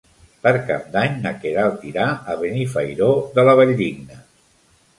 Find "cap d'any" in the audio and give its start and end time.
0.69-1.19